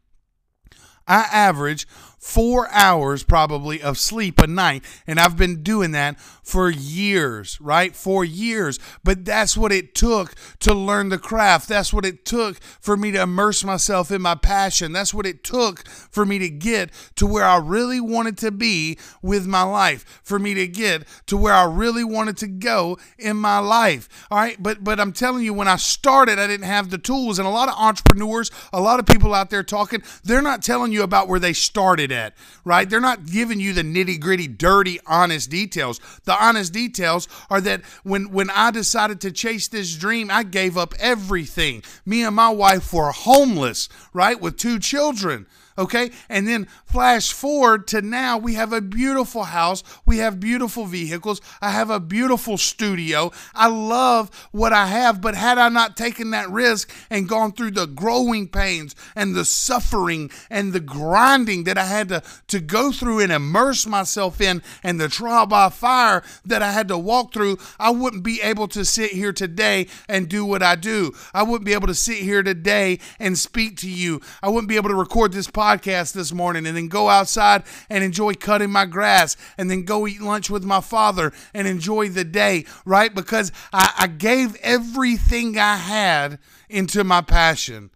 I 1.06 1.28
average 1.32 1.88
four 2.22 2.70
hours 2.72 3.24
probably 3.24 3.82
of 3.82 3.98
sleep 3.98 4.40
a 4.40 4.48
night. 4.48 4.84
And 5.08 5.20
I've 5.20 5.36
been 5.36 5.64
doing 5.64 5.92
that 5.92 6.20
for 6.20 6.70
years, 6.70 7.60
right? 7.60 7.96
For 7.96 8.24
years. 8.24 8.80
But 9.04 9.26
that's 9.26 9.58
what 9.58 9.72
it 9.72 9.96
took 9.96 10.36
to 10.60 10.74
learn 10.74 11.10
the 11.10 11.18
craft. 11.18 11.68
That's 11.68 11.92
what 11.92 12.06
it 12.06 12.24
took 12.24 12.62
for 12.80 12.96
me 12.96 13.12
to 13.12 13.24
immerse 13.24 13.64
myself 13.64 14.12
in 14.12 14.22
my 14.22 14.36
passion. 14.36 14.94
That's 14.94 15.14
what 15.14 15.26
it 15.26 15.44
took 15.44 15.88
for 15.88 16.26
me 16.26 16.38
to 16.40 16.50
get 16.50 16.92
to 17.16 17.26
where 17.26 17.44
I 17.44 17.58
really 17.58 18.00
wanted 18.00 18.38
to 18.40 18.52
be 18.52 19.00
with 19.22 19.48
my 19.48 19.64
life, 19.64 20.22
for 20.24 20.38
me 20.38 20.54
to 20.54 20.68
get 20.68 21.08
to 21.26 21.36
where 21.36 21.54
I 21.54 21.66
really 21.66 22.04
wanted 22.04 22.38
to 22.38 22.48
go 22.48 23.00
in 23.18 23.38
my 23.38 23.58
life. 23.58 24.08
All 24.30 24.38
right. 24.38 24.62
But 24.62 24.84
but 24.84 25.00
I'm 25.00 25.14
telling 25.14 25.44
you, 25.44 25.54
when 25.54 25.68
I 25.68 25.78
started, 25.78 26.38
I 26.38 26.48
didn't 26.48 26.68
have 26.68 26.92
the 26.92 26.98
tools. 27.00 27.40
And 27.40 27.48
a 27.48 27.52
lot 27.52 27.68
of 27.70 27.76
entrepreneurs, 27.76 28.52
a 28.72 28.80
lot 28.82 29.00
of 29.00 29.08
people 29.08 29.34
out 29.34 29.50
there 29.50 29.64
talking, 29.64 30.04
they're 30.24 30.42
not 30.42 30.62
telling 30.62 30.92
you 30.92 31.02
about 31.02 31.28
where 31.28 31.40
they 31.40 31.54
started 31.54 32.11
at, 32.12 32.34
right? 32.64 32.90
They're 32.90 33.00
not 33.00 33.26
giving 33.26 33.60
you 33.60 33.74
the 33.74 33.84
nitty 33.84 34.20
gritty, 34.20 34.48
dirty, 34.48 35.00
honest 35.06 35.50
details. 35.50 36.00
The 36.26 36.44
honest 36.44 36.74
details 36.74 37.28
are 37.50 37.62
that 37.62 37.82
when, 38.04 38.32
when 38.32 38.50
I 38.50 38.72
decided 38.72 39.22
to 39.22 39.32
chase 39.32 39.68
this 39.68 39.96
dream, 39.96 40.30
I 40.32 40.44
gave 40.44 40.78
up 40.78 40.94
everything. 41.00 41.84
Me 42.06 42.24
and 42.24 42.36
my 42.36 42.50
wife 42.50 42.94
were 42.94 43.12
homeless, 43.12 43.90
right? 44.14 44.40
With 44.40 44.58
two 44.58 44.80
children. 44.80 45.48
Okay. 45.82 46.12
And 46.30 46.48
then 46.48 46.68
flash 46.86 47.34
forward 47.34 47.88
to 47.88 48.04
now, 48.04 48.38
we 48.38 48.54
have 48.54 48.72
a 48.72 48.82
beautiful 48.82 49.46
house. 49.46 49.84
We 50.06 50.20
have 50.20 50.40
beautiful 50.40 50.86
vehicles. 50.86 51.42
I 51.60 51.72
have 51.72 51.90
a 51.90 52.00
beautiful 52.00 52.60
studio. 52.60 53.32
I 53.56 53.66
love 53.68 54.30
what 54.52 54.74
I 54.74 54.86
have. 54.86 55.22
But 55.22 55.34
had 55.34 55.58
I 55.58 55.70
not 55.70 55.98
taken 55.98 56.30
that 56.32 56.52
risk 56.52 56.94
and 57.10 57.28
gone 57.28 57.54
through 57.54 57.72
the 57.72 57.88
growing 57.88 58.48
pains 58.48 58.96
and 59.16 59.34
the 59.34 59.44
suffering 59.44 60.30
and 60.52 60.72
the 60.72 60.80
grinding 60.80 61.64
that 61.64 61.80
I 61.80 61.86
had 61.86 62.10
to, 62.10 62.22
to 62.50 62.60
go 62.60 62.92
through 62.92 63.22
and 63.22 63.32
immerse 63.32 63.88
myself 63.88 64.40
in 64.40 64.62
and 64.84 65.02
the 65.02 65.10
trial 65.10 65.48
by 65.48 65.70
fire 65.70 66.22
that 66.46 66.62
I 66.62 66.72
had 66.74 66.90
to 66.90 66.98
walk 66.98 67.34
through, 67.34 67.58
I 67.80 67.90
wouldn't 67.90 68.22
be 68.22 68.40
able 68.44 68.68
to 68.68 68.86
sit 68.86 69.14
here 69.14 69.34
today 69.34 69.88
and 70.08 70.30
do 70.30 70.46
what 70.46 70.62
I 70.62 70.76
do. 70.76 71.14
I 71.34 71.42
wouldn't 71.42 71.66
be 71.66 71.74
able 71.74 71.88
to 71.88 71.96
sit 71.96 72.18
here 72.18 72.44
today 72.44 73.00
and 73.20 73.36
speak 73.36 73.78
to 73.78 73.90
you. 73.90 74.22
I 74.44 74.50
wouldn't 74.50 74.70
be 74.70 74.76
able 74.76 74.90
to 74.90 74.96
record 74.96 75.34
this 75.34 75.48
podcast 75.48 75.71
podcast 75.72 76.14
this 76.14 76.34
morning 76.34 76.66
and 76.66 76.76
then 76.76 76.88
go 76.88 77.10
outside 77.10 77.64
and 77.90 78.04
enjoy 78.04 78.34
cutting 78.34 78.72
my 78.72 78.86
grass 78.86 79.38
and 79.58 79.70
then 79.70 79.84
go 79.84 80.08
eat 80.08 80.22
lunch 80.22 80.50
with 80.50 80.64
my 80.64 80.82
father 80.82 81.32
and 81.54 81.68
enjoy 81.68 82.10
the 82.10 82.24
day, 82.24 82.66
right? 82.86 83.14
Because 83.14 83.52
I, 83.72 83.94
I 84.00 84.08
gave 84.08 84.56
everything 84.58 85.58
I 85.58 85.76
had 85.78 86.40
into 86.70 87.04
my 87.04 87.22
passion. 87.22 87.92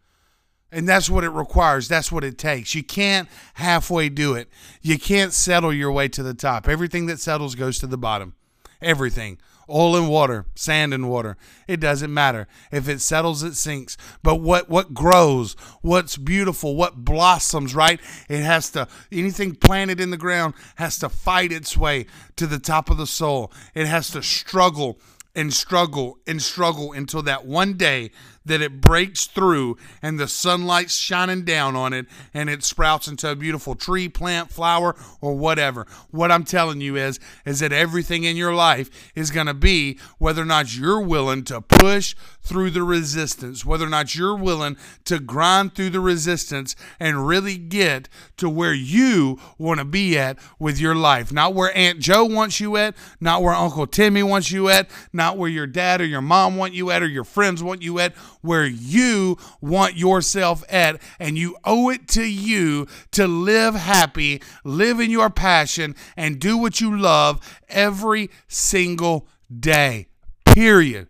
And 0.72 0.90
that's 0.90 1.10
what 1.10 1.24
it 1.24 1.30
requires. 1.30 1.88
That's 1.88 2.12
what 2.12 2.24
it 2.24 2.38
takes. 2.38 2.76
You 2.76 2.84
can't 2.84 3.30
halfway 3.54 4.10
do 4.10 4.34
it. 4.34 4.50
You 4.82 5.00
can't 5.00 5.32
settle 5.32 5.72
your 5.72 5.92
way 5.92 6.10
to 6.10 6.24
the 6.24 6.34
top. 6.34 6.68
Everything 6.68 7.06
that 7.06 7.20
settles 7.20 7.56
goes 7.56 7.80
to 7.80 7.88
the 7.88 7.98
bottom. 7.98 8.36
Everything 8.82 9.38
oil 9.70 9.96
and 9.96 10.10
water, 10.10 10.46
sand 10.56 10.94
and 10.94 11.10
water. 11.10 11.38
It 11.68 11.80
doesn't 11.80 12.14
matter. 12.14 12.48
If 12.72 12.88
it 12.88 13.02
settles, 13.02 13.44
it 13.44 13.56
sinks. 13.56 13.98
But 14.24 14.36
what 14.36 14.70
what 14.70 14.94
grows, 14.94 15.54
what's 15.82 16.18
beautiful, 16.18 16.76
what 16.76 17.04
blossoms, 17.06 17.76
right? 17.76 18.00
It 18.30 18.42
has 18.42 18.70
to 18.72 18.88
anything 19.12 19.56
planted 19.56 20.00
in 20.00 20.12
the 20.12 20.18
ground 20.18 20.54
has 20.76 20.98
to 21.00 21.10
fight 21.10 21.52
its 21.52 21.78
way 21.78 22.06
to 22.36 22.48
the 22.48 22.60
top 22.60 22.90
of 22.90 22.98
the 22.98 23.08
soul. 23.08 23.52
It 23.74 23.88
has 23.88 24.10
to 24.12 24.24
struggle 24.24 25.00
and 25.36 25.54
struggle 25.54 26.18
and 26.26 26.42
struggle 26.42 26.94
until 26.94 27.22
that 27.24 27.46
one 27.46 27.74
day 27.74 28.12
that 28.46 28.62
it 28.62 28.82
breaks 28.82 29.26
through 29.26 29.78
and 30.02 30.20
the 30.20 30.28
sunlight's 30.28 30.96
shining 30.96 31.44
down 31.44 31.76
on 31.76 31.94
it 31.94 32.06
and 32.34 32.50
it 32.50 32.64
sprouts 32.64 33.08
into 33.08 33.30
a 33.30 33.36
beautiful 33.36 33.76
tree, 33.76 34.08
plant, 34.08 34.52
flower, 34.52 34.96
or 35.22 35.36
whatever. 35.36 35.86
What 36.12 36.32
I'm 36.32 36.44
telling 36.44 36.82
you 36.82 36.96
is, 36.96 37.20
is 37.46 37.60
that 37.60 37.74
everything 37.74 38.24
in 38.24 38.38
your 38.38 38.54
life 38.54 39.12
is 39.16 39.32
going 39.32 39.48
to 39.48 39.54
be 39.54 40.00
whether 40.18 40.42
or 40.42 40.46
not 40.46 40.76
you're 40.76 41.02
willing 41.02 41.44
to 41.46 41.62
push 41.62 42.16
through 42.42 42.70
the 42.70 42.84
resistance, 42.84 43.66
whether 43.66 43.86
or 43.86 43.90
not 43.90 44.16
you're 44.16 44.36
willing 44.36 44.78
to 45.06 45.20
grind 45.20 45.74
through 45.74 45.90
the 45.90 46.00
resistance 46.00 46.76
and 47.00 47.28
really 47.28 47.58
get 47.58 48.08
to 48.38 48.50
where 48.50 48.74
you 48.74 49.40
want 49.58 49.80
to 49.80 49.86
be 49.86 50.18
at 50.18 50.38
with 50.60 50.80
your 50.80 50.96
life. 50.96 51.34
Not 51.34 51.56
where 51.56 51.76
Aunt 51.76 52.00
Joe 52.00 52.26
wants 52.26 52.60
you 52.60 52.78
at, 52.78 52.96
not 53.20 53.42
where 53.42 53.54
Uncle 53.54 53.88
Timmy 53.88 54.22
wants 54.22 54.52
you 54.52 54.70
at, 54.70 54.90
not 55.12 55.38
where 55.38 55.50
your 55.50 55.68
dad 55.68 56.02
or 56.02 56.06
your 56.06 56.22
mom 56.22 56.56
want 56.56 56.74
you 56.74 56.92
at 56.92 57.02
or 57.02 57.08
your 57.08 57.24
friends 57.24 57.64
want 57.64 57.82
you 57.82 58.00
at 58.00 58.14
where 58.46 58.66
you 58.66 59.38
want 59.60 59.96
yourself 59.96 60.64
at, 60.70 61.02
and 61.20 61.38
you 61.38 61.58
owe 61.64 61.90
it 61.90 62.08
to 62.10 62.24
you 62.24 62.88
to 63.12 63.28
live 63.28 63.76
happy, 63.76 64.42
live 64.64 65.00
in 65.00 65.10
your 65.10 65.30
passion, 65.30 65.96
and 66.16 66.40
do 66.40 66.58
what 66.58 66.80
you 66.80 66.98
love 66.98 67.60
every 67.68 68.30
single 68.48 69.28
day. 69.60 70.08
Period. 70.46 71.08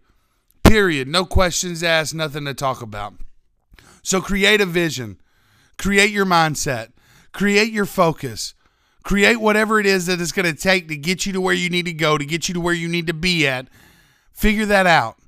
Period. 0.63 1.07
No 1.07 1.25
questions 1.25 1.83
asked, 1.83 2.15
nothing 2.15 2.45
to 2.45 2.53
talk 2.53 2.81
about. 2.81 3.13
So 4.01 4.21
create 4.21 4.61
a 4.61 4.65
vision, 4.65 5.19
create 5.77 6.11
your 6.11 6.25
mindset, 6.25 6.89
create 7.31 7.71
your 7.71 7.85
focus. 7.85 8.53
Create 9.03 9.39
whatever 9.39 9.79
it 9.79 9.85
is 9.85 10.07
that 10.07 10.19
it's 10.19 10.31
going 10.31 10.51
to 10.51 10.59
take 10.59 10.87
to 10.87 10.97
get 10.97 11.27
you 11.27 11.33
to 11.33 11.39
where 11.39 11.53
you 11.53 11.69
need 11.69 11.85
to 11.85 11.93
go, 11.93 12.17
to 12.17 12.25
get 12.25 12.47
you 12.47 12.55
to 12.55 12.59
where 12.59 12.73
you 12.73 12.87
need 12.87 13.05
to 13.05 13.13
be 13.13 13.45
at. 13.45 13.67
Figure 14.31 14.65
that 14.65 14.87
out. 14.87 15.19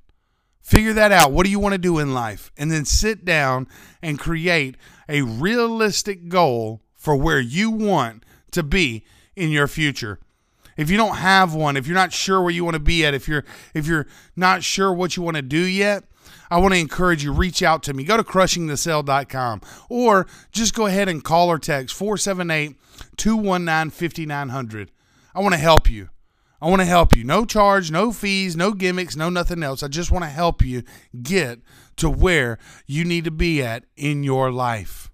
Figure 0.68 0.92
that 0.92 1.14
out. 1.14 1.32
What 1.32 1.46
do 1.46 1.50
you 1.50 1.62
want 1.62 1.76
to 1.76 1.78
do 1.78 1.98
in 1.98 2.14
life? 2.14 2.52
And 2.58 2.70
then 2.70 2.84
sit 2.84 3.24
down 3.24 3.70
and 4.02 4.20
create 4.20 4.76
a 5.08 5.22
realistic 5.22 6.28
goal 6.28 6.82
for 6.94 7.16
where 7.16 7.40
you 7.40 7.72
want 7.72 8.26
to 8.52 8.64
be 8.64 9.06
in 9.34 9.50
your 9.50 9.70
future. 9.70 10.20
If 10.76 10.92
you 10.92 10.98
don't 10.98 11.16
have 11.16 11.54
one, 11.54 11.78
if 11.78 11.88
you're 11.88 11.96
not 11.96 12.12
sure 12.12 12.42
where 12.42 12.52
you 12.52 12.66
want 12.66 12.74
to 12.74 12.82
be 12.82 13.06
at, 13.06 13.14
if 13.14 13.30
you're 13.30 13.46
if 13.74 13.88
you're 13.88 14.08
not 14.36 14.62
sure 14.62 14.92
what 14.92 15.16
you 15.16 15.24
want 15.24 15.38
to 15.38 15.42
do 15.42 15.62
yet, 15.62 16.04
I 16.52 16.58
want 16.58 16.74
to 16.74 16.80
encourage 16.82 17.24
you, 17.24 17.32
reach 17.32 17.64
out 17.64 17.82
to 17.84 17.94
me. 17.94 18.04
Go 18.04 18.18
to 18.18 18.24
crushingthesale.com 18.24 19.62
or 19.88 20.28
just 20.52 20.76
go 20.76 20.88
ahead 20.88 21.08
and 21.08 21.24
call 21.24 21.50
or 21.50 21.60
text 21.60 21.96
478 21.96 22.76
219 23.16 23.90
5900. 23.90 24.92
I 25.34 25.40
want 25.40 25.54
to 25.54 25.62
help 25.62 25.90
you. 25.90 26.10
I 26.62 26.70
want 26.70 26.82
to 26.82 26.86
help 26.86 27.16
you. 27.16 27.24
No 27.24 27.46
charge, 27.46 27.92
no 27.92 28.12
fees, 28.12 28.56
no 28.56 28.72
gimmicks, 28.72 29.16
no 29.16 29.30
nothing 29.30 29.62
else. 29.62 29.84
I 29.84 29.88
just 29.88 30.12
want 30.12 30.24
to 30.24 30.30
help 30.30 30.64
you 30.64 30.84
get 31.22 31.60
to 31.98 32.10
where 32.10 32.58
you 32.88 33.06
need 33.06 33.26
to 33.26 33.32
be 33.32 33.62
at 33.62 33.86
in 33.96 34.24
your 34.24 34.52
life. 34.52 35.12